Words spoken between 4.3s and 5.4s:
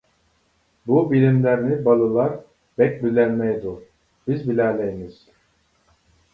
بىلەلەيمىز.